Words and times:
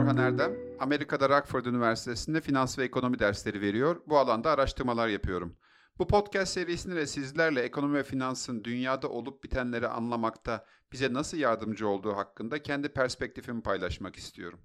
Orhan 0.00 0.16
Erdem. 0.16 0.52
Amerika'da 0.78 1.28
Rockford 1.28 1.64
Üniversitesi'nde 1.64 2.40
finans 2.40 2.78
ve 2.78 2.84
ekonomi 2.84 3.18
dersleri 3.18 3.60
veriyor. 3.60 3.96
Bu 4.06 4.18
alanda 4.18 4.50
araştırmalar 4.50 5.08
yapıyorum. 5.08 5.56
Bu 5.98 6.06
podcast 6.06 6.52
serisinde 6.52 7.06
sizlerle 7.06 7.60
ekonomi 7.60 7.94
ve 7.94 8.02
finansın 8.02 8.64
dünyada 8.64 9.08
olup 9.08 9.44
bitenleri 9.44 9.88
anlamakta 9.88 10.64
bize 10.92 11.12
nasıl 11.12 11.36
yardımcı 11.36 11.88
olduğu 11.88 12.16
hakkında 12.16 12.62
kendi 12.62 12.88
perspektifimi 12.88 13.62
paylaşmak 13.62 14.16
istiyorum. 14.16 14.60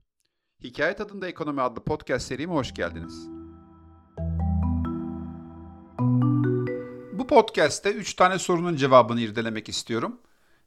Hikaye 0.63 0.95
Tadında 0.95 1.27
Ekonomi 1.27 1.61
adlı 1.61 1.83
podcast 1.83 2.27
serime 2.27 2.53
hoş 2.53 2.73
geldiniz. 2.73 3.27
Bu 7.13 7.27
podcast'te 7.27 7.93
3 7.93 8.13
tane 8.13 8.39
sorunun 8.39 8.75
cevabını 8.75 9.21
irdelemek 9.21 9.69
istiyorum. 9.69 10.21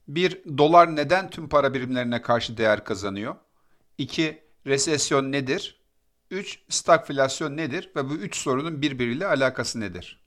1. 0.08 0.58
Dolar 0.58 0.96
neden 0.96 1.30
tüm 1.30 1.48
para 1.48 1.74
birimlerine 1.74 2.22
karşı 2.22 2.56
değer 2.56 2.84
kazanıyor? 2.84 3.34
2. 3.98 4.47
Resesyon 4.66 5.32
nedir? 5.32 5.80
3. 6.30 6.58
Stagflasyon 6.68 7.56
nedir? 7.56 7.90
Ve 7.96 8.08
bu 8.08 8.14
3 8.14 8.36
sorunun 8.36 8.82
birbiriyle 8.82 9.26
alakası 9.26 9.80
nedir? 9.80 10.20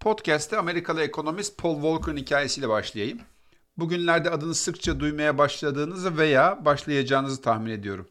Podcast'te 0.00 0.58
Amerikalı 0.58 1.02
ekonomist 1.02 1.58
Paul 1.58 1.82
Volcker'ın 1.82 2.16
hikayesiyle 2.16 2.68
başlayayım. 2.68 3.20
Bugünlerde 3.76 4.30
adını 4.30 4.54
sıkça 4.54 5.00
duymaya 5.00 5.38
başladığınızı 5.38 6.18
veya 6.18 6.64
başlayacağınızı 6.64 7.42
tahmin 7.42 7.70
ediyorum. 7.70 8.08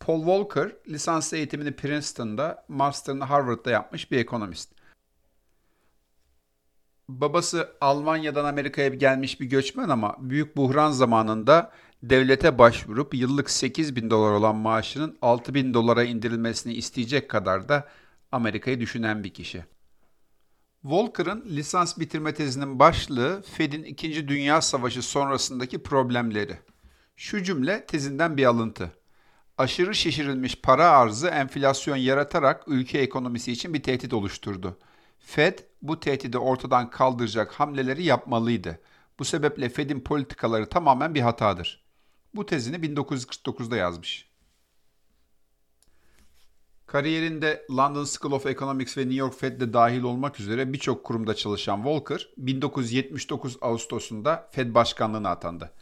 Paul 0.00 0.26
Volcker, 0.26 0.72
lisans 0.88 1.32
eğitimini 1.32 1.76
Princeton'da, 1.76 2.64
master'ını 2.68 3.24
Harvard'da 3.24 3.70
yapmış 3.70 4.10
bir 4.10 4.18
ekonomist. 4.18 4.74
Babası 7.08 7.72
Almanya'dan 7.80 8.44
Amerika'ya 8.44 8.88
gelmiş 8.88 9.40
bir 9.40 9.46
göçmen 9.46 9.88
ama 9.88 10.16
büyük 10.18 10.56
buhran 10.56 10.90
zamanında 10.90 11.72
devlete 12.10 12.58
başvurup 12.58 13.14
yıllık 13.14 13.50
8 13.50 13.96
bin 13.96 14.10
dolar 14.10 14.32
olan 14.32 14.56
maaşının 14.56 15.18
6 15.22 15.54
bin 15.54 15.74
dolara 15.74 16.04
indirilmesini 16.04 16.74
isteyecek 16.74 17.30
kadar 17.30 17.68
da 17.68 17.88
Amerika'yı 18.32 18.80
düşünen 18.80 19.24
bir 19.24 19.34
kişi. 19.34 19.64
Volcker'ın 20.84 21.44
lisans 21.46 21.98
bitirme 21.98 22.34
tezinin 22.34 22.78
başlığı 22.78 23.42
Fed'in 23.42 23.82
2. 23.82 24.28
Dünya 24.28 24.60
Savaşı 24.60 25.02
sonrasındaki 25.02 25.82
problemleri. 25.82 26.58
Şu 27.16 27.42
cümle 27.42 27.86
tezinden 27.86 28.36
bir 28.36 28.44
alıntı. 28.44 28.92
Aşırı 29.58 29.94
şişirilmiş 29.94 30.60
para 30.60 30.90
arzı 30.90 31.28
enflasyon 31.28 31.96
yaratarak 31.96 32.64
ülke 32.66 32.98
ekonomisi 32.98 33.52
için 33.52 33.74
bir 33.74 33.82
tehdit 33.82 34.14
oluşturdu. 34.14 34.78
Fed 35.18 35.58
bu 35.82 36.00
tehdidi 36.00 36.38
ortadan 36.38 36.90
kaldıracak 36.90 37.52
hamleleri 37.52 38.04
yapmalıydı. 38.04 38.80
Bu 39.18 39.24
sebeple 39.24 39.68
Fed'in 39.68 40.00
politikaları 40.00 40.68
tamamen 40.68 41.14
bir 41.14 41.20
hatadır. 41.20 41.83
Bu 42.34 42.46
tezini 42.46 42.76
1949'da 42.76 43.76
yazmış. 43.76 44.28
Kariyerinde 46.86 47.66
London 47.70 48.04
School 48.04 48.32
of 48.32 48.46
Economics 48.46 48.98
ve 48.98 49.00
New 49.00 49.14
York 49.14 49.34
Fed'de 49.34 49.72
dahil 49.72 50.02
olmak 50.02 50.40
üzere 50.40 50.72
birçok 50.72 51.04
kurumda 51.04 51.34
çalışan 51.34 51.84
Volcker, 51.84 52.28
1979 52.36 53.56
Ağustos'unda 53.60 54.48
Fed 54.52 54.74
başkanlığına 54.74 55.30
atandı. 55.30 55.72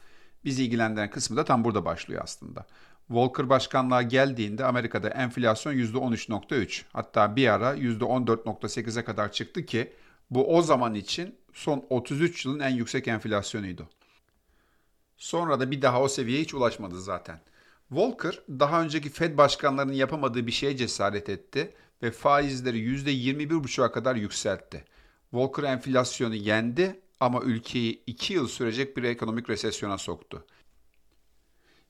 Bizi 0.45 0.65
ilgilendiren 0.65 1.11
kısmı 1.11 1.37
da 1.37 1.45
tam 1.45 1.65
burada 1.65 1.85
başlıyor 1.85 2.23
aslında. 2.25 2.67
Volcker 3.11 3.49
başkanlığa 3.49 4.03
geldiğinde 4.03 4.65
Amerika'da 4.65 5.09
enflasyon 5.09 5.73
%13.3 5.73 6.83
hatta 6.93 7.37
bir 7.37 7.49
ara 7.49 7.75
%14.8'e 7.77 9.05
kadar 9.05 9.33
çıktı 9.33 9.67
ki 9.67 9.93
bu 10.31 10.57
o 10.57 10.63
zaman 10.63 10.95
için 10.95 11.35
son 11.53 11.85
33 11.91 12.47
yılın 12.47 12.61
en 12.61 12.71
yüksek 12.71 13.09
enflasyonuydu. 13.09 13.89
Sonra 15.23 15.61
da 15.61 15.71
bir 15.71 15.83
daha 15.83 16.03
o 16.03 16.09
seviyeye 16.09 16.43
hiç 16.43 16.55
ulaşmadı 16.55 17.01
zaten. 17.01 17.41
Volcker 17.91 18.41
daha 18.49 18.83
önceki 18.83 19.11
Fed 19.11 19.39
başkanlarının 19.39 19.93
yapamadığı 19.93 20.47
bir 20.47 20.53
şeye 20.53 20.77
cesaret 20.77 21.29
etti 21.29 21.75
ve 22.03 22.11
faizleri 22.11 22.79
%21,5'a 22.79 23.93
kadar 23.93 24.17
yükseltti. 24.17 24.85
Volcker 25.33 25.63
enflasyonu 25.63 26.35
yendi 26.35 27.01
ama 27.21 27.41
ülkeyi 27.43 28.03
2 28.07 28.35
yıl 28.35 28.49
sürecek 28.49 28.97
bir 28.97 29.03
ekonomik 29.03 29.51
resesyona 29.51 29.99
soktu. 29.99 30.45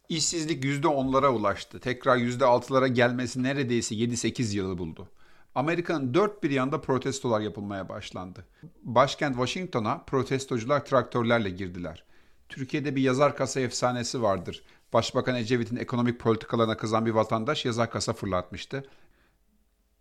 İşsizlik 0.08 0.64
%10'lara 0.64 1.28
ulaştı. 1.28 1.80
Tekrar 1.80 2.16
%6'lara 2.16 2.86
gelmesi 2.86 3.42
neredeyse 3.42 3.94
7-8 3.94 4.56
yılı 4.56 4.78
buldu. 4.78 5.08
Amerika'nın 5.54 6.14
dört 6.14 6.42
bir 6.42 6.50
yanda 6.50 6.80
protestolar 6.80 7.40
yapılmaya 7.40 7.88
başlandı. 7.88 8.46
Başkent 8.82 9.36
Washington'a 9.36 9.98
protestocular 9.98 10.84
traktörlerle 10.84 11.50
girdiler. 11.50 12.04
Türkiye'de 12.52 12.96
bir 12.96 13.02
yazar 13.02 13.36
kasa 13.36 13.60
efsanesi 13.60 14.22
vardır. 14.22 14.62
Başbakan 14.92 15.34
Ecevit'in 15.34 15.76
ekonomik 15.76 16.20
politikalarına 16.20 16.76
kızan 16.76 17.06
bir 17.06 17.10
vatandaş 17.10 17.64
yazar 17.64 17.90
kasa 17.90 18.12
fırlatmıştı. 18.12 18.84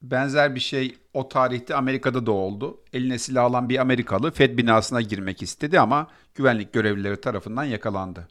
Benzer 0.01 0.56
bir 0.56 0.59
şey 0.59 0.97
o 1.13 1.29
tarihte 1.29 1.75
Amerika'da 1.75 2.25
da 2.25 2.31
oldu. 2.31 2.81
Eline 2.94 3.19
silah 3.19 3.44
alan 3.44 3.69
bir 3.69 3.78
Amerikalı 3.78 4.31
Fed 4.31 4.57
binasına 4.57 5.01
girmek 5.01 5.41
istedi 5.41 5.79
ama 5.79 6.07
güvenlik 6.35 6.73
görevlileri 6.73 7.22
tarafından 7.22 7.63
yakalandı. 7.63 8.28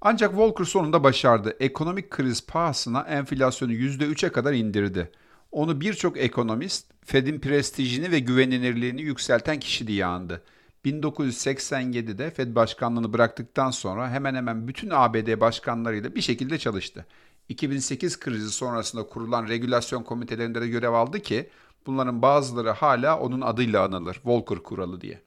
Ancak 0.00 0.36
Volcker 0.36 0.64
sonunda 0.64 1.04
başardı. 1.04 1.56
Ekonomik 1.60 2.10
kriz 2.10 2.46
pahasına 2.46 3.00
enflasyonu 3.00 3.72
%3'e 3.72 4.32
kadar 4.32 4.52
indirdi. 4.52 5.10
Onu 5.52 5.80
birçok 5.80 6.18
ekonomist 6.18 6.86
Fed'in 7.04 7.40
prestijini 7.40 8.10
ve 8.10 8.18
güvenilirliğini 8.18 9.02
yükselten 9.02 9.60
kişi 9.60 9.86
diye 9.86 10.06
andı. 10.06 10.42
1987'de 10.88 12.30
Fed 12.30 12.54
başkanlığını 12.54 13.12
bıraktıktan 13.12 13.70
sonra 13.70 14.10
hemen 14.10 14.34
hemen 14.34 14.68
bütün 14.68 14.90
ABD 14.90 15.40
başkanlarıyla 15.40 16.14
bir 16.14 16.20
şekilde 16.20 16.58
çalıştı. 16.58 17.06
2008 17.48 18.20
krizi 18.20 18.50
sonrasında 18.50 19.02
kurulan 19.02 19.48
regülasyon 19.48 20.02
komitelerinde 20.02 20.60
de 20.60 20.68
görev 20.68 20.92
aldı 20.92 21.20
ki 21.20 21.50
bunların 21.86 22.22
bazıları 22.22 22.70
hala 22.70 23.18
onun 23.20 23.40
adıyla 23.40 23.84
anılır. 23.84 24.20
Volcker 24.24 24.58
kuralı 24.58 25.00
diye. 25.00 25.22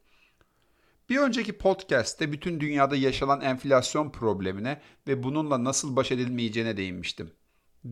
Bir 1.10 1.18
önceki 1.18 1.54
podcast'te 1.58 2.32
bütün 2.32 2.60
dünyada 2.60 2.96
yaşanan 2.96 3.42
enflasyon 3.42 4.10
problemine 4.10 4.82
ve 5.08 5.24
bununla 5.24 5.64
nasıl 5.64 5.96
baş 5.96 6.12
edilmeyeceğine 6.12 6.78
değinmiştim. 6.78 7.32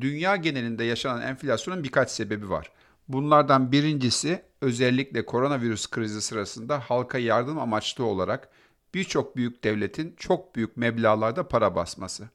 Dünya 0.02 0.36
genelinde 0.36 0.84
yaşanan 0.84 1.22
enflasyonun 1.22 1.84
birkaç 1.84 2.12
sebebi 2.12 2.50
var. 2.50 2.72
Bunlardan 3.10 3.72
birincisi 3.72 4.42
özellikle 4.62 5.26
koronavirüs 5.26 5.90
krizi 5.90 6.22
sırasında 6.22 6.80
halka 6.80 7.18
yardım 7.18 7.60
amaçlı 7.60 8.06
olarak 8.06 8.50
birçok 8.94 9.36
büyük 9.36 9.64
devletin 9.64 10.16
çok 10.18 10.56
büyük 10.56 10.78
meblağlarda 10.78 11.48
para 11.48 11.76
basması. 11.76 12.30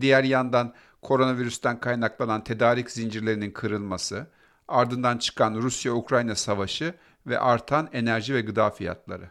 Diğer 0.00 0.24
yandan 0.24 0.74
koronavirüsten 1.02 1.80
kaynaklanan 1.80 2.44
tedarik 2.44 2.90
zincirlerinin 2.90 3.50
kırılması, 3.50 4.26
ardından 4.68 5.18
çıkan 5.18 5.54
Rusya-Ukrayna 5.54 6.34
savaşı 6.34 6.94
ve 7.26 7.38
artan 7.38 7.88
enerji 7.92 8.34
ve 8.34 8.40
gıda 8.40 8.70
fiyatları. 8.70 9.30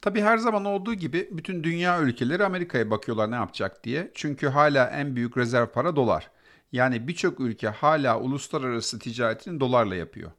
Tabi 0.00 0.22
her 0.22 0.38
zaman 0.38 0.64
olduğu 0.64 0.94
gibi 0.94 1.28
bütün 1.32 1.64
dünya 1.64 2.00
ülkeleri 2.00 2.44
Amerika'ya 2.44 2.90
bakıyorlar 2.90 3.30
ne 3.30 3.34
yapacak 3.34 3.84
diye. 3.84 4.10
Çünkü 4.14 4.48
hala 4.48 4.86
en 4.86 5.16
büyük 5.16 5.36
rezerv 5.36 5.66
para 5.66 5.96
dolar. 5.96 6.30
Yani 6.74 7.08
birçok 7.08 7.40
ülke 7.40 7.68
hala 7.68 8.20
uluslararası 8.20 8.98
ticaretini 8.98 9.60
dolarla 9.60 9.94
yapıyor. 9.94 10.30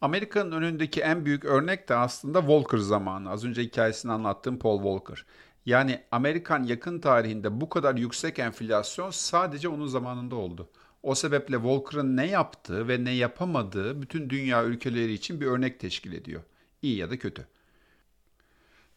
Amerika'nın 0.00 0.52
önündeki 0.52 1.00
en 1.00 1.24
büyük 1.24 1.44
örnek 1.44 1.88
de 1.88 1.94
aslında 1.94 2.46
Volcker 2.46 2.78
zamanı. 2.78 3.30
Az 3.30 3.44
önce 3.44 3.62
hikayesini 3.62 4.12
anlattığım 4.12 4.58
Paul 4.58 4.82
Volcker. 4.82 5.24
Yani 5.66 6.00
Amerikan 6.10 6.62
yakın 6.62 7.00
tarihinde 7.00 7.60
bu 7.60 7.68
kadar 7.68 7.94
yüksek 7.94 8.38
enflasyon 8.38 9.10
sadece 9.10 9.68
onun 9.68 9.86
zamanında 9.86 10.36
oldu. 10.36 10.68
O 11.02 11.14
sebeple 11.14 11.56
Volcker'ın 11.56 12.16
ne 12.16 12.26
yaptığı 12.26 12.88
ve 12.88 13.04
ne 13.04 13.12
yapamadığı 13.12 14.02
bütün 14.02 14.30
dünya 14.30 14.64
ülkeleri 14.64 15.12
için 15.12 15.40
bir 15.40 15.46
örnek 15.46 15.80
teşkil 15.80 16.12
ediyor. 16.12 16.42
İyi 16.82 16.96
ya 16.96 17.10
da 17.10 17.18
kötü. 17.18 17.46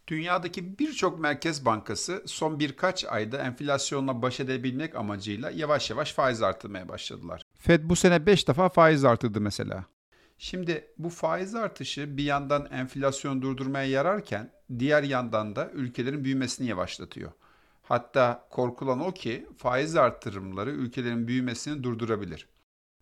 Dünyadaki 0.07 0.79
birçok 0.79 1.19
merkez 1.19 1.65
bankası 1.65 2.23
son 2.25 2.59
birkaç 2.59 3.05
ayda 3.05 3.37
enflasyonla 3.37 4.21
baş 4.21 4.39
edebilmek 4.39 4.95
amacıyla 4.95 5.51
yavaş 5.51 5.89
yavaş 5.89 6.13
faiz 6.13 6.41
artırmaya 6.41 6.89
başladılar. 6.89 7.41
Fed 7.59 7.81
bu 7.83 7.95
sene 7.95 8.25
5 8.25 8.47
defa 8.47 8.69
faiz 8.69 9.05
artırdı 9.05 9.41
mesela. 9.41 9.85
Şimdi 10.37 10.87
bu 10.97 11.09
faiz 11.09 11.55
artışı 11.55 12.17
bir 12.17 12.23
yandan 12.23 12.65
enflasyonu 12.71 13.41
durdurmaya 13.41 13.85
yararken 13.85 14.51
diğer 14.79 15.03
yandan 15.03 15.55
da 15.55 15.69
ülkelerin 15.73 16.23
büyümesini 16.23 16.67
yavaşlatıyor. 16.67 17.31
Hatta 17.83 18.47
korkulan 18.49 18.99
o 18.99 19.11
ki 19.11 19.47
faiz 19.57 19.95
artırımları 19.95 20.71
ülkelerin 20.71 21.27
büyümesini 21.27 21.83
durdurabilir. 21.83 22.47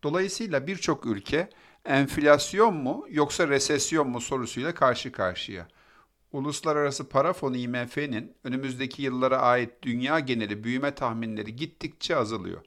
Dolayısıyla 0.04 0.68
birçok 0.68 1.06
ülke 1.06 1.50
enflasyon 1.86 2.76
mu 2.76 3.06
yoksa 3.10 3.48
resesyon 3.48 4.10
mu 4.10 4.22
sorusuyla 4.22 4.74
karşı 4.74 5.12
karşıya. 5.12 5.68
Uluslararası 6.32 7.10
Para 7.10 7.34
Fonu 7.34 7.58
IMF'nin 7.58 8.34
önümüzdeki 8.44 9.02
yıllara 9.02 9.38
ait 9.38 9.70
dünya 9.82 10.20
geneli 10.20 10.64
büyüme 10.64 10.96
tahminleri 10.96 11.56
gittikçe 11.56 12.16
azalıyor. 12.16 12.62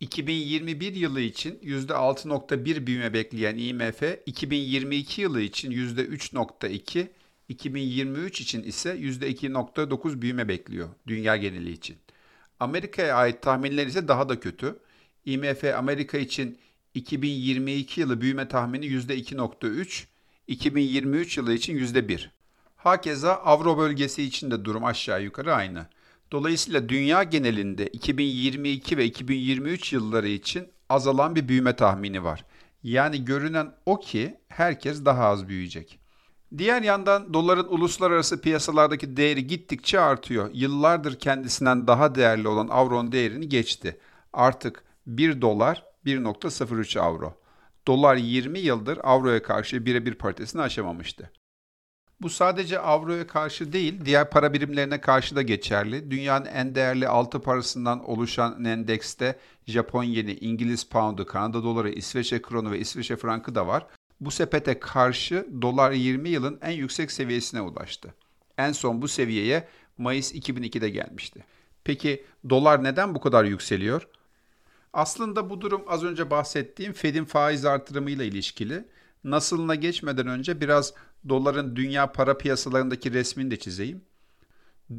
2021 0.00 0.94
yılı 0.94 1.20
için 1.20 1.58
%6.1 1.58 2.86
büyüme 2.86 3.14
bekleyen 3.14 3.56
IMF, 3.56 4.02
2022 4.26 5.22
yılı 5.22 5.40
için 5.40 5.70
%3.2, 5.70 7.08
2023 7.48 8.40
için 8.40 8.62
ise 8.62 8.96
%2.9 8.96 10.22
büyüme 10.22 10.48
bekliyor 10.48 10.88
dünya 11.06 11.36
geneli 11.36 11.72
için. 11.72 11.96
Amerika'ya 12.60 13.16
ait 13.16 13.42
tahminler 13.42 13.86
ise 13.86 14.08
daha 14.08 14.28
da 14.28 14.40
kötü. 14.40 14.78
IMF 15.24 15.64
Amerika 15.64 16.18
için 16.18 16.58
2022 16.94 18.00
yılı 18.00 18.20
büyüme 18.20 18.48
tahmini 18.48 18.86
%2.3, 18.86 20.04
2023 20.46 21.36
yılı 21.36 21.54
için 21.54 21.78
%1. 21.78 22.39
Hakeza 22.82 23.34
Avro 23.34 23.78
bölgesi 23.78 24.22
için 24.22 24.50
de 24.50 24.64
durum 24.64 24.84
aşağı 24.84 25.22
yukarı 25.22 25.54
aynı. 25.54 25.86
Dolayısıyla 26.32 26.88
dünya 26.88 27.22
genelinde 27.22 27.86
2022 27.86 28.96
ve 28.96 29.04
2023 29.04 29.92
yılları 29.92 30.28
için 30.28 30.68
azalan 30.88 31.34
bir 31.34 31.48
büyüme 31.48 31.76
tahmini 31.76 32.24
var. 32.24 32.44
Yani 32.82 33.24
görünen 33.24 33.74
o 33.86 34.00
ki 34.00 34.40
herkes 34.48 35.04
daha 35.04 35.24
az 35.24 35.48
büyüyecek. 35.48 36.00
Diğer 36.58 36.82
yandan 36.82 37.34
doların 37.34 37.68
uluslararası 37.68 38.40
piyasalardaki 38.40 39.16
değeri 39.16 39.46
gittikçe 39.46 40.00
artıyor. 40.00 40.50
Yıllardır 40.52 41.18
kendisinden 41.18 41.86
daha 41.86 42.14
değerli 42.14 42.48
olan 42.48 42.68
avronun 42.68 43.12
değerini 43.12 43.48
geçti. 43.48 44.00
Artık 44.32 44.84
1 45.06 45.40
dolar 45.40 45.84
1.03 46.06 47.00
avro. 47.00 47.34
Dolar 47.86 48.16
20 48.16 48.58
yıldır 48.58 48.98
avroya 49.02 49.42
karşı 49.42 49.86
birebir 49.86 50.14
paritesini 50.14 50.62
aşamamıştı. 50.62 51.30
Bu 52.20 52.30
sadece 52.30 52.78
avroya 52.78 53.26
karşı 53.26 53.72
değil, 53.72 54.04
diğer 54.04 54.30
para 54.30 54.52
birimlerine 54.52 55.00
karşı 55.00 55.36
da 55.36 55.42
geçerli. 55.42 56.10
Dünyanın 56.10 56.46
en 56.46 56.74
değerli 56.74 57.08
altı 57.08 57.40
parasından 57.40 58.10
oluşan 58.10 58.64
endekste 58.64 59.38
Japon 59.66 60.04
yeni, 60.04 60.32
İngiliz 60.32 60.84
poundu, 60.84 61.26
Kanada 61.26 61.62
doları, 61.62 61.90
İsveçe 61.90 62.42
kronu 62.42 62.70
ve 62.70 62.78
İsveçe 62.78 63.16
frankı 63.16 63.54
da 63.54 63.66
var. 63.66 63.86
Bu 64.20 64.30
sepete 64.30 64.80
karşı 64.80 65.46
dolar 65.62 65.90
20 65.90 66.28
yılın 66.28 66.58
en 66.62 66.70
yüksek 66.70 67.12
seviyesine 67.12 67.60
ulaştı. 67.60 68.14
En 68.58 68.72
son 68.72 69.02
bu 69.02 69.08
seviyeye 69.08 69.68
Mayıs 69.98 70.34
2002'de 70.34 70.90
gelmişti. 70.90 71.44
Peki 71.84 72.24
dolar 72.50 72.84
neden 72.84 73.14
bu 73.14 73.20
kadar 73.20 73.44
yükseliyor? 73.44 74.08
Aslında 74.92 75.50
bu 75.50 75.60
durum 75.60 75.82
az 75.86 76.04
önce 76.04 76.30
bahsettiğim 76.30 76.92
Fed'in 76.92 77.24
faiz 77.24 77.64
artırımıyla 77.64 78.24
ilişkili. 78.24 78.84
Nasılına 79.24 79.74
geçmeden 79.74 80.26
önce 80.26 80.60
biraz 80.60 80.94
doların 81.28 81.76
dünya 81.76 82.12
para 82.12 82.38
piyasalarındaki 82.38 83.12
resmini 83.12 83.50
de 83.50 83.56
çizeyim. 83.56 84.02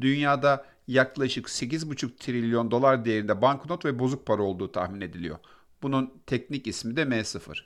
Dünyada 0.00 0.64
yaklaşık 0.88 1.46
8,5 1.46 2.16
trilyon 2.16 2.70
dolar 2.70 3.04
değerinde 3.04 3.42
banknot 3.42 3.84
ve 3.84 3.98
bozuk 3.98 4.26
para 4.26 4.42
olduğu 4.42 4.72
tahmin 4.72 5.00
ediliyor. 5.00 5.38
Bunun 5.82 6.12
teknik 6.26 6.66
ismi 6.66 6.96
de 6.96 7.02
M0. 7.02 7.58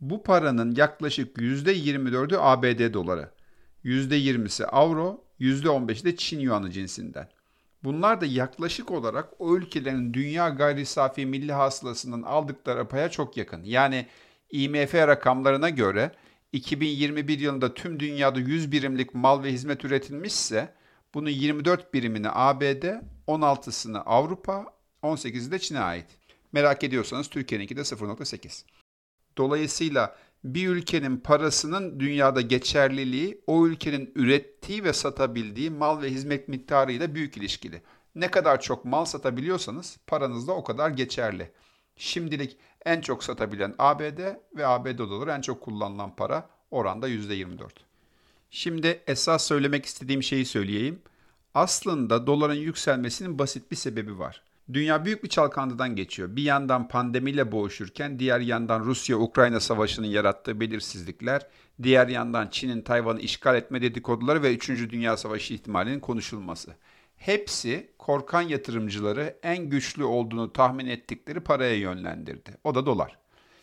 Bu 0.00 0.22
paranın 0.22 0.74
yaklaşık 0.76 1.36
%24'ü 1.36 2.36
ABD 2.36 2.94
doları, 2.94 3.30
%20'si 3.84 4.64
avro, 4.64 5.24
%15'i 5.40 6.04
de 6.04 6.16
Çin 6.16 6.40
yuanı 6.40 6.70
cinsinden. 6.70 7.28
Bunlar 7.84 8.20
da 8.20 8.26
yaklaşık 8.26 8.90
olarak 8.90 9.28
o 9.38 9.56
ülkelerin 9.56 10.14
dünya 10.14 10.48
gayri 10.48 10.86
safi 10.86 11.26
milli 11.26 11.52
hasılasının 11.52 12.22
aldıkları 12.22 12.88
paya 12.88 13.10
çok 13.10 13.36
yakın. 13.36 13.62
Yani 13.64 14.06
IMF 14.50 14.94
rakamlarına 14.94 15.70
göre 15.70 16.12
2021 16.52 17.38
yılında 17.38 17.74
tüm 17.74 18.00
dünyada 18.00 18.40
100 18.40 18.72
birimlik 18.72 19.14
mal 19.14 19.42
ve 19.42 19.52
hizmet 19.52 19.84
üretilmişse 19.84 20.74
bunun 21.14 21.30
24 21.30 21.94
birimini 21.94 22.28
ABD, 22.30 22.84
16'sını 23.28 23.98
Avrupa, 23.98 24.66
18'i 25.02 25.50
de 25.50 25.58
Çin'e 25.58 25.80
ait. 25.80 26.06
Merak 26.52 26.84
ediyorsanız 26.84 27.28
Türkiye'ninki 27.28 27.76
de 27.76 27.80
0.8. 27.80 28.64
Dolayısıyla 29.38 30.16
bir 30.44 30.68
ülkenin 30.68 31.16
parasının 31.16 32.00
dünyada 32.00 32.40
geçerliliği 32.40 33.40
o 33.46 33.66
ülkenin 33.66 34.12
ürettiği 34.14 34.84
ve 34.84 34.92
satabildiği 34.92 35.70
mal 35.70 36.02
ve 36.02 36.10
hizmet 36.10 36.48
miktarıyla 36.48 37.14
büyük 37.14 37.36
ilişkili. 37.36 37.82
Ne 38.14 38.30
kadar 38.30 38.60
çok 38.60 38.84
mal 38.84 39.04
satabiliyorsanız 39.04 39.96
paranız 40.06 40.48
da 40.48 40.52
o 40.52 40.64
kadar 40.64 40.90
geçerli. 40.90 41.50
Şimdilik 41.96 42.56
en 42.84 43.00
çok 43.00 43.24
satabilen 43.24 43.74
ABD 43.78 44.18
ve 44.56 44.66
ABD 44.66 44.98
doları 44.98 45.30
en 45.30 45.40
çok 45.40 45.60
kullanılan 45.60 46.16
para 46.16 46.48
oranda 46.70 47.08
%24. 47.08 47.68
Şimdi 48.50 49.02
esas 49.06 49.46
söylemek 49.46 49.86
istediğim 49.86 50.22
şeyi 50.22 50.46
söyleyeyim. 50.46 51.02
Aslında 51.54 52.26
doların 52.26 52.54
yükselmesinin 52.54 53.38
basit 53.38 53.70
bir 53.70 53.76
sebebi 53.76 54.18
var. 54.18 54.42
Dünya 54.72 55.04
büyük 55.04 55.24
bir 55.24 55.28
çalkantıdan 55.28 55.96
geçiyor. 55.96 56.36
Bir 56.36 56.42
yandan 56.42 56.88
pandemiyle 56.88 57.52
boğuşurken 57.52 58.18
diğer 58.18 58.40
yandan 58.40 58.84
Rusya-Ukrayna 58.84 59.60
savaşının 59.60 60.06
yarattığı 60.06 60.60
belirsizlikler, 60.60 61.46
diğer 61.82 62.08
yandan 62.08 62.48
Çin'in 62.48 62.80
Tayvan'ı 62.80 63.20
işgal 63.20 63.56
etme 63.56 63.82
dedikoduları 63.82 64.42
ve 64.42 64.54
3. 64.54 64.68
Dünya 64.68 65.16
Savaşı 65.16 65.54
ihtimalinin 65.54 66.00
konuşulması. 66.00 66.76
Hepsi 67.16 67.90
korkan 67.98 68.42
yatırımcıları 68.42 69.38
en 69.42 69.70
güçlü 69.70 70.04
olduğunu 70.04 70.52
tahmin 70.52 70.86
ettikleri 70.86 71.40
paraya 71.40 71.76
yönlendirdi. 71.76 72.50
O 72.64 72.74
da 72.74 72.86
dolar. 72.86 73.18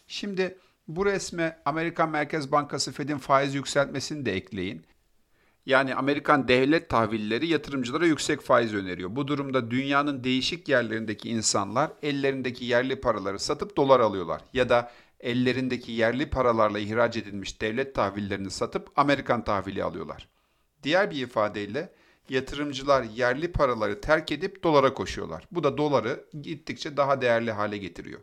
Şimdi 0.08 0.58
bu 0.88 1.06
resme 1.06 1.62
Amerikan 1.66 2.10
Merkez 2.10 2.52
Bankası 2.52 2.92
Fed'in 2.92 3.18
faiz 3.18 3.56
yükseltmesini 3.56 4.26
de 4.26 4.34
ekleyin. 4.34 4.86
Yani 5.66 5.96
Amerikan 5.96 6.48
devlet 6.48 6.90
tahvilleri 6.90 7.48
yatırımcılara 7.48 8.06
yüksek 8.06 8.42
faiz 8.42 8.74
öneriyor. 8.74 9.16
Bu 9.16 9.28
durumda 9.28 9.72
dünyanın 9.72 10.24
değişik 10.24 10.70
yerlerindeki 10.70 11.30
insanlar 11.30 11.92
ellerindeki 12.02 12.66
yerli 12.66 13.02
paraları 13.02 13.40
satıp 13.40 13.78
dolar 13.78 14.00
alıyorlar. 14.00 14.42
Ya 14.54 14.70
da 14.70 14.92
ellerindeki 15.20 15.92
yerli 15.92 16.30
paralarla 16.30 16.80
ihraç 16.80 17.18
edilmiş 17.18 17.62
devlet 17.62 17.96
tahvillerini 17.96 18.52
satıp 18.52 18.92
Amerikan 18.96 19.44
tahvili 19.44 19.84
alıyorlar. 19.84 20.28
Diğer 20.84 21.12
bir 21.12 21.18
ifadeyle 21.18 21.94
yatırımcılar 22.30 23.04
yerli 23.04 23.52
paraları 23.52 24.02
terk 24.02 24.32
edip 24.32 24.64
dolara 24.64 24.94
koşuyorlar. 24.94 25.48
Bu 25.52 25.64
da 25.64 25.78
doları 25.78 26.26
gittikçe 26.42 26.98
daha 26.98 27.22
değerli 27.22 27.52
hale 27.52 27.78
getiriyor. 27.78 28.20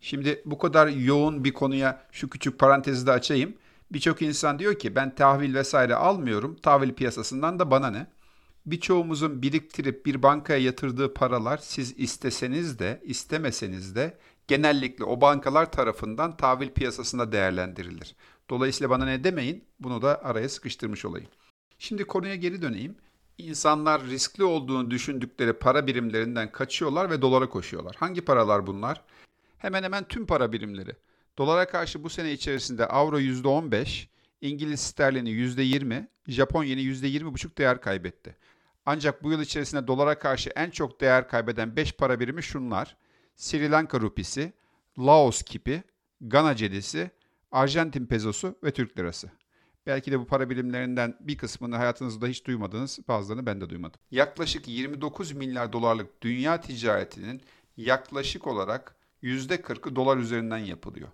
Şimdi 0.00 0.42
bu 0.44 0.58
kadar 0.58 0.86
yoğun 0.86 1.44
bir 1.44 1.52
konuya 1.52 2.06
şu 2.12 2.30
küçük 2.30 2.58
parantezi 2.58 3.06
de 3.06 3.12
açayım. 3.12 3.54
Birçok 3.90 4.22
insan 4.22 4.58
diyor 4.58 4.78
ki 4.78 4.94
ben 4.94 5.14
tahvil 5.14 5.54
vesaire 5.54 5.94
almıyorum. 5.94 6.56
Tahvil 6.56 6.92
piyasasından 6.92 7.58
da 7.58 7.70
bana 7.70 7.90
ne? 7.90 8.06
Birçoğumuzun 8.66 9.42
biriktirip 9.42 10.06
bir 10.06 10.22
bankaya 10.22 10.58
yatırdığı 10.58 11.14
paralar 11.14 11.58
siz 11.58 11.98
isteseniz 11.98 12.78
de 12.78 13.00
istemeseniz 13.04 13.96
de 13.96 14.18
genellikle 14.48 15.04
o 15.04 15.20
bankalar 15.20 15.72
tarafından 15.72 16.36
tahvil 16.36 16.70
piyasasında 16.70 17.32
değerlendirilir. 17.32 18.16
Dolayısıyla 18.50 18.90
bana 18.90 19.04
ne 19.04 19.24
demeyin 19.24 19.64
bunu 19.80 20.02
da 20.02 20.24
araya 20.24 20.48
sıkıştırmış 20.48 21.04
olayım. 21.04 21.28
Şimdi 21.78 22.04
konuya 22.04 22.34
geri 22.34 22.62
döneyim. 22.62 22.96
İnsanlar 23.38 24.04
riskli 24.04 24.44
olduğunu 24.44 24.90
düşündükleri 24.90 25.52
para 25.52 25.86
birimlerinden 25.86 26.52
kaçıyorlar 26.52 27.10
ve 27.10 27.22
dolara 27.22 27.48
koşuyorlar. 27.48 27.96
Hangi 27.98 28.20
paralar 28.20 28.66
bunlar? 28.66 29.02
Hemen 29.58 29.82
hemen 29.82 30.04
tüm 30.04 30.26
para 30.26 30.52
birimleri. 30.52 30.96
Dolara 31.38 31.68
karşı 31.68 32.04
bu 32.04 32.10
sene 32.10 32.32
içerisinde 32.32 32.86
avro 32.86 33.18
%15, 33.20 34.08
İngiliz 34.40 34.80
sterlini 34.80 35.30
%20, 35.30 36.06
Japon 36.28 36.64
yeni 36.64 36.80
%20,5 36.80 37.56
değer 37.58 37.80
kaybetti. 37.80 38.36
Ancak 38.86 39.22
bu 39.22 39.30
yıl 39.30 39.40
içerisinde 39.40 39.86
dolara 39.86 40.18
karşı 40.18 40.50
en 40.50 40.70
çok 40.70 41.00
değer 41.00 41.28
kaybeden 41.28 41.76
5 41.76 41.92
para 41.92 42.20
birimi 42.20 42.42
şunlar. 42.42 42.96
Sri 43.36 43.70
Lanka 43.70 44.00
rupisi, 44.00 44.52
Laos 44.98 45.42
kipi, 45.42 45.82
Gana 46.20 46.56
cedisi, 46.56 47.10
Arjantin 47.52 48.06
pezosu 48.06 48.58
ve 48.64 48.70
Türk 48.70 48.98
lirası. 48.98 49.30
Belki 49.86 50.12
de 50.12 50.20
bu 50.20 50.26
para 50.26 50.50
birimlerinden 50.50 51.16
bir 51.20 51.38
kısmını 51.38 51.76
hayatınızda 51.76 52.26
hiç 52.26 52.44
duymadınız, 52.46 52.98
bazılarını 53.08 53.46
ben 53.46 53.60
de 53.60 53.70
duymadım. 53.70 54.00
Yaklaşık 54.10 54.68
29 54.68 55.32
milyar 55.32 55.72
dolarlık 55.72 56.22
dünya 56.22 56.60
ticaretinin 56.60 57.42
yaklaşık 57.76 58.46
olarak 58.46 58.96
%40'ı 59.22 59.96
dolar 59.96 60.16
üzerinden 60.16 60.58
yapılıyor. 60.58 61.08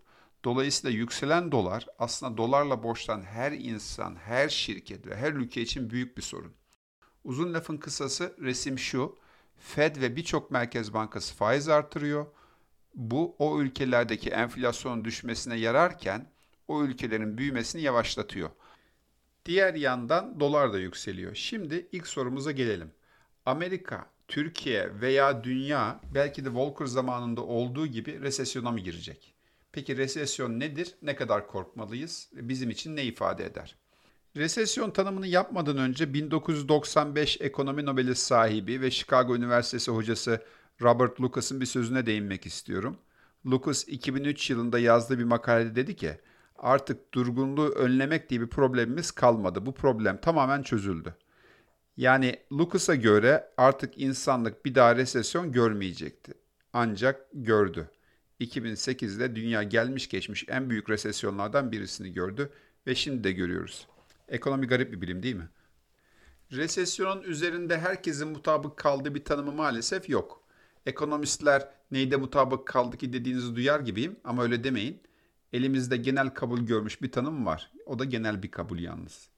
Dolayısıyla 0.45 0.97
yükselen 0.97 1.52
dolar 1.52 1.87
aslında 1.99 2.37
dolarla 2.37 2.83
borçlanan 2.83 3.23
her 3.23 3.52
insan, 3.52 4.17
her 4.17 4.49
şirket 4.49 5.07
ve 5.07 5.17
her 5.17 5.33
ülke 5.33 5.62
için 5.62 5.91
büyük 5.91 6.17
bir 6.17 6.23
sorun. 6.23 6.52
Uzun 7.25 7.55
lafın 7.55 7.76
kısası 7.76 8.37
resim 8.41 8.79
şu. 8.79 9.19
Fed 9.59 9.97
ve 9.97 10.17
birçok 10.17 10.50
merkez 10.50 10.95
bankası 10.95 11.35
faiz 11.35 11.69
artırıyor. 11.69 12.26
Bu 12.95 13.37
o 13.38 13.61
ülkelerdeki 13.61 14.31
enflasyonun 14.31 15.05
düşmesine 15.05 15.57
yararken 15.57 16.33
o 16.69 16.83
ülkelerin 16.83 17.38
büyümesini 17.38 17.83
yavaşlatıyor. 17.83 18.50
Diğer 19.46 19.75
yandan 19.75 20.40
dolar 20.40 20.72
da 20.72 20.78
yükseliyor. 20.78 21.34
Şimdi 21.34 21.88
ilk 21.92 22.06
sorumuza 22.06 22.52
gelelim. 22.52 22.90
Amerika, 23.46 24.06
Türkiye 24.28 25.00
veya 25.00 25.44
dünya 25.44 26.00
belki 26.14 26.44
de 26.44 26.54
Volcker 26.54 26.87
zamanında 26.87 27.42
olduğu 27.42 27.87
gibi 27.87 28.20
resesyona 28.20 28.70
mı 28.70 28.80
girecek? 28.80 29.34
Peki 29.72 29.96
resesyon 29.96 30.61
nedir? 30.61 30.94
Ne 31.02 31.16
kadar 31.16 31.46
korkmalıyız? 31.46 32.28
Bizim 32.32 32.70
için 32.70 32.96
ne 32.96 33.04
ifade 33.04 33.44
eder? 33.44 33.76
Resesyon 34.37 34.90
tanımını 34.90 35.26
yapmadan 35.26 35.76
önce 35.76 36.14
1995 36.14 37.40
ekonomi 37.40 37.87
Nobeli 37.87 38.14
sahibi 38.14 38.80
ve 38.80 38.90
Chicago 38.90 39.37
Üniversitesi 39.37 39.90
hocası 39.90 40.42
Robert 40.82 41.20
Lucas'ın 41.20 41.61
bir 41.61 41.66
sözüne 41.66 42.06
değinmek 42.06 42.46
istiyorum. 42.46 42.96
Lucas 43.46 43.88
2003 43.88 44.50
yılında 44.50 44.78
yazdığı 44.78 45.18
bir 45.18 45.25
makalede 45.25 45.76
dedi 45.76 45.96
ki, 45.96 46.18
artık 46.62 47.14
durgunluğu 47.14 47.69
önlemek 47.69 48.31
diye 48.31 48.40
bir 48.40 48.47
problemimiz 48.47 49.11
kalmadı. 49.11 49.66
Bu 49.66 49.75
problem 49.75 50.21
tamamen 50.21 50.62
çözüldü. 50.62 51.14
Yani 51.97 52.38
Lucas'a 52.52 52.95
göre 52.95 53.50
artık 53.57 53.99
insanlık 53.99 54.64
bir 54.64 54.75
daha 54.75 54.97
resesyon 54.97 55.52
görmeyecekti. 55.52 56.33
ancak 56.73 57.26
gördü. 57.33 57.90
2008'de 58.40 59.37
dünya 59.37 59.62
gelmiş 59.62 60.09
geçmiş 60.09 60.45
en 60.49 60.71
büyük 60.71 60.90
resesyonlardan 60.90 61.73
birisini 61.73 62.12
gördü 62.12 62.50
ve 62.87 62.95
şimdi 62.95 63.25
de 63.25 63.33
görüyoruz. 63.33 63.87
Ekonomi 64.28 64.66
garip 64.66 64.92
bir 64.92 65.00
bilim 65.00 65.23
değil 65.23 65.35
mi? 65.37 65.49
Resesyonun 66.52 67.23
üzerinde 67.23 67.78
herkesin 67.78 68.28
mutabık 68.28 68.76
kaldığı 68.76 69.14
bir 69.14 69.25
tanımı 69.25 69.52
maalesef 69.52 70.09
yok. 70.09 70.42
Ekonomistler 70.87 71.69
neyde 71.90 72.16
mutabık 72.16 72.66
kaldı 72.66 72.97
ki 72.97 73.12
dediğinizi 73.12 73.57
duyar 73.57 73.81
gibiyim 73.81 74.16
ama 74.25 74.42
öyle 74.42 74.64
demeyin. 74.64 75.00
Elimizde 75.52 75.97
genel 75.97 76.30
kabul 76.30 76.61
görmüş 76.61 77.02
bir 77.02 77.12
tanım 77.12 77.47
var. 77.47 77.71
O 77.87 77.99
da 77.99 78.04
genel 78.04 78.42
bir 78.42 78.50
kabul 78.50 78.78
yalnız. 78.78 79.28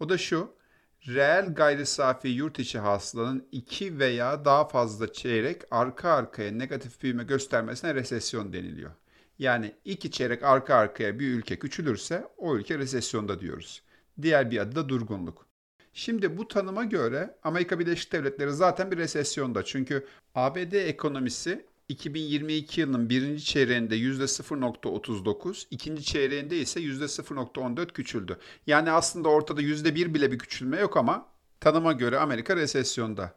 O 0.00 0.08
da 0.08 0.18
şu. 0.18 0.60
Reel 1.06 1.54
gayri 1.54 1.86
safi 1.86 2.28
yurt 2.28 2.58
içi 2.58 2.78
hasılanın 2.78 3.48
iki 3.52 3.98
veya 3.98 4.44
daha 4.44 4.68
fazla 4.68 5.12
çeyrek 5.12 5.62
arka 5.70 6.10
arkaya 6.10 6.52
negatif 6.52 7.02
büyüme 7.02 7.24
göstermesine 7.24 7.94
resesyon 7.94 8.52
deniliyor. 8.52 8.90
Yani 9.38 9.74
iki 9.84 10.10
çeyrek 10.10 10.42
arka 10.42 10.74
arkaya 10.74 11.18
bir 11.18 11.34
ülke 11.34 11.58
küçülürse 11.58 12.28
o 12.36 12.56
ülke 12.56 12.78
resesyonda 12.78 13.40
diyoruz. 13.40 13.82
Diğer 14.22 14.50
bir 14.50 14.58
adı 14.58 14.76
da 14.76 14.88
durgunluk. 14.88 15.46
Şimdi 15.92 16.38
bu 16.38 16.48
tanıma 16.48 16.84
göre 16.84 17.34
Amerika 17.42 17.78
Birleşik 17.78 18.12
Devletleri 18.12 18.52
zaten 18.52 18.90
bir 18.90 18.96
resesyonda. 18.96 19.64
Çünkü 19.64 20.06
ABD 20.34 20.72
ekonomisi 20.72 21.66
2022 21.90 22.80
yılının 22.80 23.10
birinci 23.10 23.44
çeyreğinde 23.44 23.96
%0.39, 23.96 25.66
ikinci 25.70 26.04
çeyreğinde 26.04 26.58
ise 26.58 26.80
%0.14 26.80 27.86
küçüldü. 27.92 28.38
Yani 28.66 28.90
aslında 28.90 29.28
ortada 29.28 29.62
%1 29.62 30.14
bile 30.14 30.32
bir 30.32 30.38
küçülme 30.38 30.80
yok 30.80 30.96
ama 30.96 31.26
tanıma 31.60 31.92
göre 31.92 32.18
Amerika 32.18 32.56
resesyonda. 32.56 33.34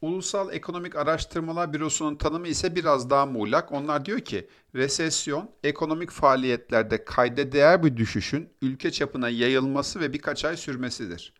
Ulusal 0.00 0.52
Ekonomik 0.52 0.96
Araştırmalar 0.96 1.72
Bürosu'nun 1.72 2.16
tanımı 2.16 2.48
ise 2.48 2.74
biraz 2.74 3.10
daha 3.10 3.26
muğlak. 3.26 3.72
Onlar 3.72 4.04
diyor 4.04 4.20
ki 4.20 4.48
resesyon 4.74 5.50
ekonomik 5.64 6.10
faaliyetlerde 6.10 7.04
kayda 7.04 7.52
değer 7.52 7.82
bir 7.82 7.96
düşüşün 7.96 8.48
ülke 8.62 8.90
çapına 8.90 9.28
yayılması 9.28 10.00
ve 10.00 10.12
birkaç 10.12 10.44
ay 10.44 10.56
sürmesidir. 10.56 11.32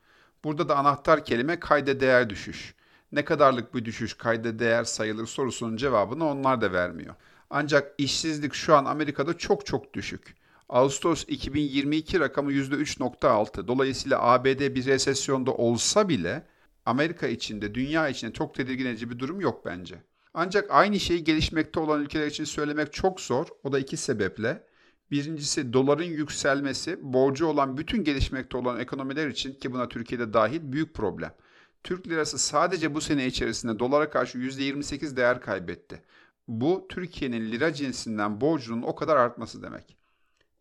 Burada 0.44 0.68
da 0.68 0.76
anahtar 0.76 1.24
kelime 1.24 1.60
kayda 1.60 2.00
değer 2.00 2.30
düşüş. 2.30 2.74
Ne 3.12 3.24
kadarlık 3.24 3.74
bir 3.74 3.84
düşüş 3.84 4.14
kayda 4.14 4.58
değer 4.58 4.84
sayılır 4.84 5.26
sorusunun 5.26 5.76
cevabını 5.76 6.28
onlar 6.28 6.60
da 6.60 6.72
vermiyor. 6.72 7.14
Ancak 7.50 7.94
işsizlik 7.98 8.54
şu 8.54 8.74
an 8.74 8.84
Amerika'da 8.84 9.38
çok 9.38 9.66
çok 9.66 9.94
düşük. 9.94 10.34
Ağustos 10.68 11.24
2022 11.28 12.20
rakamı 12.20 12.52
%3.6. 12.52 13.68
Dolayısıyla 13.68 14.22
ABD 14.22 14.74
bir 14.74 14.86
resesyonda 14.86 15.50
olsa 15.54 16.08
bile 16.08 16.46
Amerika 16.86 17.26
içinde, 17.26 17.74
dünya 17.74 18.08
içinde 18.08 18.32
çok 18.32 18.54
tedirgin 18.54 18.86
edici 18.86 19.10
bir 19.10 19.18
durum 19.18 19.40
yok 19.40 19.64
bence. 19.64 19.94
Ancak 20.34 20.70
aynı 20.70 21.00
şeyi 21.00 21.24
gelişmekte 21.24 21.80
olan 21.80 22.02
ülkeler 22.02 22.26
için 22.26 22.44
söylemek 22.44 22.92
çok 22.92 23.20
zor. 23.20 23.46
O 23.64 23.72
da 23.72 23.78
iki 23.78 23.96
sebeple. 23.96 24.66
Birincisi 25.10 25.72
doların 25.72 26.04
yükselmesi 26.04 26.98
borcu 27.02 27.46
olan 27.46 27.78
bütün 27.78 28.04
gelişmekte 28.04 28.56
olan 28.56 28.80
ekonomiler 28.80 29.28
için 29.28 29.54
ki 29.54 29.72
buna 29.72 29.88
Türkiye'de 29.88 30.32
dahil 30.32 30.60
büyük 30.72 30.94
problem. 30.94 31.34
Türk 31.84 32.08
lirası 32.08 32.38
sadece 32.38 32.94
bu 32.94 33.00
sene 33.00 33.26
içerisinde 33.26 33.78
dolara 33.78 34.10
karşı 34.10 34.38
%28 34.38 35.16
değer 35.16 35.40
kaybetti. 35.40 36.02
Bu 36.48 36.86
Türkiye'nin 36.88 37.52
lira 37.52 37.72
cinsinden 37.72 38.40
borcunun 38.40 38.82
o 38.82 38.94
kadar 38.94 39.16
artması 39.16 39.62
demek. 39.62 39.96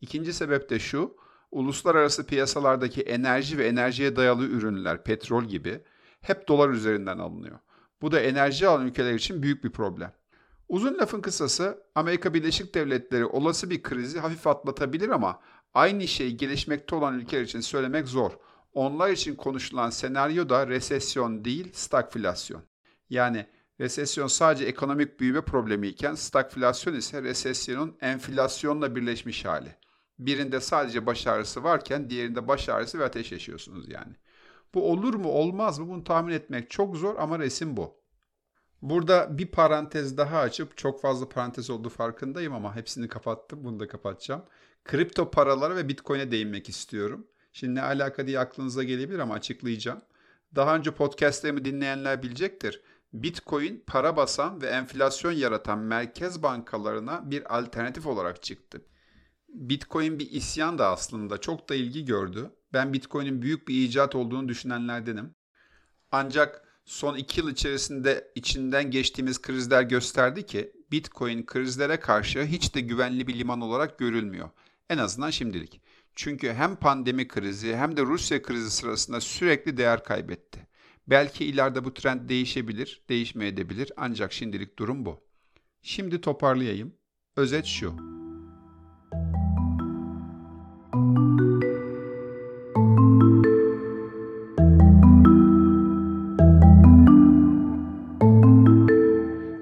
İkinci 0.01 0.33
sebep 0.33 0.69
de 0.69 0.79
şu, 0.79 1.15
uluslararası 1.51 2.25
piyasalardaki 2.25 3.01
enerji 3.01 3.57
ve 3.57 3.67
enerjiye 3.67 4.15
dayalı 4.15 4.45
ürünler, 4.45 5.03
petrol 5.03 5.43
gibi 5.43 5.81
hep 6.21 6.47
dolar 6.47 6.69
üzerinden 6.69 7.17
alınıyor. 7.17 7.59
Bu 8.01 8.11
da 8.11 8.19
enerji 8.19 8.67
alan 8.67 8.87
ülkeler 8.87 9.13
için 9.13 9.43
büyük 9.43 9.63
bir 9.63 9.71
problem. 9.71 10.13
Uzun 10.69 10.97
lafın 10.97 11.21
kısası 11.21 11.83
Amerika 11.95 12.33
Birleşik 12.33 12.75
Devletleri 12.75 13.25
olası 13.25 13.69
bir 13.69 13.83
krizi 13.83 14.19
hafif 14.19 14.47
atlatabilir 14.47 15.09
ama 15.09 15.39
aynı 15.73 16.07
şeyi 16.07 16.37
gelişmekte 16.37 16.95
olan 16.95 17.19
ülkeler 17.19 17.41
için 17.41 17.59
söylemek 17.59 18.07
zor. 18.07 18.31
Onlar 18.73 19.09
için 19.09 19.35
konuşulan 19.35 19.89
senaryo 19.89 20.49
da 20.49 20.67
resesyon 20.67 21.45
değil 21.45 21.69
stagflasyon. 21.73 22.63
Yani 23.09 23.45
resesyon 23.79 24.27
sadece 24.27 24.65
ekonomik 24.65 25.19
büyüme 25.19 25.41
problemi 25.41 25.87
iken 25.87 26.15
stagflasyon 26.15 26.93
ise 26.93 27.23
resesyonun 27.23 27.97
enflasyonla 28.01 28.95
birleşmiş 28.95 29.45
hali. 29.45 29.75
Birinde 30.19 30.61
sadece 30.61 31.05
baş 31.05 31.27
ağrısı 31.27 31.63
varken 31.63 32.09
diğerinde 32.09 32.47
baş 32.47 32.69
ağrısı 32.69 32.99
ve 32.99 33.03
ateş 33.03 33.31
yaşıyorsunuz 33.31 33.89
yani. 33.89 34.15
Bu 34.73 34.91
olur 34.91 35.13
mu 35.13 35.29
olmaz 35.29 35.79
mı 35.79 35.87
bunu 35.89 36.03
tahmin 36.03 36.33
etmek 36.33 36.69
çok 36.69 36.95
zor 36.95 37.15
ama 37.15 37.39
resim 37.39 37.77
bu. 37.77 38.01
Burada 38.81 39.37
bir 39.37 39.47
parantez 39.47 40.17
daha 40.17 40.39
açıp 40.39 40.77
çok 40.77 41.01
fazla 41.01 41.29
parantez 41.29 41.69
olduğu 41.69 41.89
farkındayım 41.89 42.53
ama 42.53 42.75
hepsini 42.75 43.07
kapattım. 43.07 43.63
Bunu 43.63 43.79
da 43.79 43.87
kapatacağım. 43.87 44.43
Kripto 44.85 45.31
paralara 45.31 45.75
ve 45.75 45.87
Bitcoin'e 45.89 46.31
değinmek 46.31 46.69
istiyorum. 46.69 47.27
Şimdi 47.53 47.75
ne 47.75 47.81
alaka 47.81 48.27
diye 48.27 48.39
aklınıza 48.39 48.84
gelebilir 48.84 49.20
ama 49.20 49.34
açıklayacağım. 49.34 50.01
Daha 50.55 50.75
önce 50.75 50.91
podcastlerimi 50.91 51.65
dinleyenler 51.65 52.24
bilecektir. 52.24 52.81
Bitcoin 53.13 53.84
para 53.88 54.17
basan 54.17 54.62
ve 54.62 54.67
enflasyon 54.67 55.31
yaratan 55.31 55.79
merkez 55.79 56.43
bankalarına 56.43 57.31
bir 57.31 57.58
alternatif 57.58 58.08
olarak 58.08 58.43
çıktı. 58.43 58.81
Bitcoin 59.50 60.20
bir 60.20 60.31
isyan 60.31 60.77
da 60.77 60.88
aslında 60.88 61.38
çok 61.38 61.70
da 61.70 61.75
ilgi 61.75 62.05
gördü. 62.05 62.51
Ben 62.74 62.93
Bitcoin'in 62.93 63.41
büyük 63.41 63.67
bir 63.67 63.75
icat 63.75 64.15
olduğunu 64.15 64.48
düşünenlerdenim. 64.50 65.36
Ancak 66.12 66.67
son 66.86 67.15
iki 67.15 67.39
yıl 67.39 67.50
içerisinde 67.50 68.31
içinden 68.36 68.91
geçtiğimiz 68.91 69.41
krizler 69.41 69.81
gösterdi 69.81 70.46
ki 70.46 70.74
Bitcoin 70.91 71.46
krizlere 71.46 72.00
karşı 72.00 72.43
hiç 72.43 72.75
de 72.75 72.81
güvenli 72.81 73.27
bir 73.27 73.39
liman 73.39 73.62
olarak 73.62 74.00
görülmüyor. 74.00 74.50
En 74.89 74.98
azından 74.98 75.29
şimdilik. 75.29 75.81
Çünkü 76.15 76.53
hem 76.53 76.75
pandemi 76.75 77.27
krizi 77.27 77.75
hem 77.75 77.97
de 77.97 78.01
Rusya 78.01 78.41
krizi 78.41 78.71
sırasında 78.71 79.21
sürekli 79.21 79.77
değer 79.77 80.03
kaybetti. 80.03 80.67
Belki 81.07 81.45
ileride 81.45 81.85
bu 81.85 81.93
trend 81.93 82.29
değişebilir, 82.29 83.01
değişmeyebilir 83.09 83.91
ancak 83.97 84.33
şimdilik 84.33 84.79
durum 84.79 85.05
bu. 85.05 85.23
Şimdi 85.81 86.21
toparlayayım. 86.21 86.93
Özet 87.35 87.65
şu. 87.65 87.95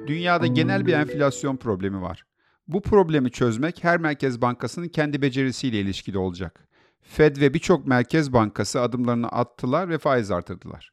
Dünyada 0.08 0.48
genel 0.48 0.86
bir 0.86 0.94
enflasyon 0.94 1.58
problemi 1.58 2.02
var. 2.02 2.26
Bu 2.70 2.82
problemi 2.82 3.32
çözmek 3.32 3.84
her 3.84 4.00
merkez 4.00 4.42
bankasının 4.42 4.88
kendi 4.88 5.22
becerisiyle 5.22 5.80
ilişkili 5.80 6.18
olacak. 6.18 6.68
Fed 7.02 7.38
ve 7.38 7.54
birçok 7.54 7.88
merkez 7.88 8.34
bankası 8.34 8.82
adımlarını 8.82 9.28
attılar 9.30 9.90
ve 9.90 9.98
faiz 9.98 10.32
artırdılar. 10.32 10.92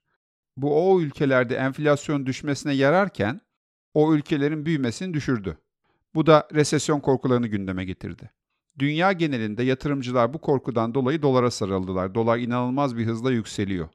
Bu 0.57 0.91
o 0.91 1.01
ülkelerde 1.01 1.57
enflasyon 1.57 2.27
düşmesine 2.27 2.73
yararken 2.73 3.41
o 3.95 4.15
ülkelerin 4.15 4.67
büyümesini 4.67 5.15
düşürdü. 5.15 5.59
Bu 6.15 6.27
da 6.27 6.49
resesyon 6.55 7.01
korkularını 7.01 7.47
gündeme 7.47 7.85
getirdi. 7.85 8.31
Dünya 8.79 9.13
genelinde 9.13 9.63
yatırımcılar 9.63 10.35
bu 10.35 10.39
korkudan 10.39 10.95
dolayı 10.95 11.23
dolara 11.23 11.51
sarıldılar. 11.51 12.15
Dolar 12.15 12.39
inanılmaz 12.39 12.97
bir 12.97 13.07
hızla 13.07 13.33
yükseliyor. 13.33 13.89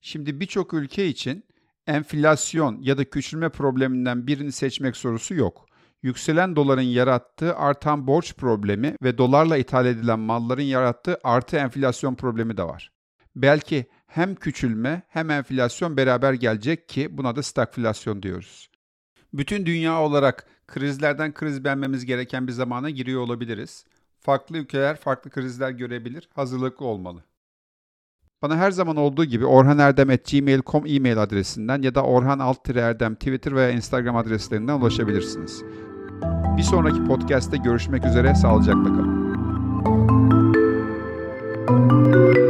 Şimdi 0.00 0.40
birçok 0.40 0.74
ülke 0.74 1.06
için 1.06 1.44
enflasyon 1.86 2.78
ya 2.82 2.98
da 2.98 3.04
küçülme 3.04 3.48
probleminden 3.48 4.26
birini 4.26 4.52
seçmek 4.52 4.96
sorusu 4.96 5.34
yok. 5.34 5.73
Yükselen 6.04 6.56
doların 6.56 6.82
yarattığı 6.82 7.56
artan 7.56 8.06
borç 8.06 8.36
problemi 8.36 8.96
ve 9.02 9.18
dolarla 9.18 9.56
ithal 9.56 9.86
edilen 9.86 10.18
malların 10.18 10.62
yarattığı 10.62 11.18
artı 11.24 11.56
enflasyon 11.56 12.14
problemi 12.14 12.56
de 12.56 12.62
var. 12.62 12.92
Belki 13.36 13.86
hem 14.06 14.34
küçülme 14.34 15.02
hem 15.08 15.30
enflasyon 15.30 15.96
beraber 15.96 16.32
gelecek 16.32 16.88
ki 16.88 17.18
buna 17.18 17.36
da 17.36 17.42
stagflasyon 17.42 18.22
diyoruz. 18.22 18.70
Bütün 19.32 19.66
dünya 19.66 20.00
olarak 20.00 20.46
krizlerden 20.66 21.34
kriz 21.34 21.64
beğenmemiz 21.64 22.04
gereken 22.04 22.46
bir 22.46 22.52
zamana 22.52 22.90
giriyor 22.90 23.20
olabiliriz. 23.20 23.84
Farklı 24.20 24.58
ülkeler 24.58 24.96
farklı 24.96 25.30
krizler 25.30 25.70
görebilir, 25.70 26.28
hazırlıklı 26.34 26.86
olmalı. 26.86 27.24
Bana 28.42 28.56
her 28.56 28.70
zaman 28.70 28.96
olduğu 28.96 29.24
gibi 29.24 29.46
orhanerdem.gmail.com 29.46 30.86
e-mail 30.86 31.22
adresinden 31.22 31.82
ya 31.82 31.94
da 31.94 32.02
orhan 32.02 32.54
erdem 32.76 33.14
Twitter 33.14 33.54
veya 33.54 33.70
Instagram 33.70 34.16
adreslerinden 34.16 34.80
ulaşabilirsiniz. 34.80 35.64
Bir 36.56 36.62
sonraki 36.62 37.04
podcast'te 37.04 37.56
görüşmek 37.56 38.06
üzere 38.06 38.34
sağlıcakla 38.34 38.84
kalın. 38.84 39.24
thank 41.66 42.36
you 42.36 42.43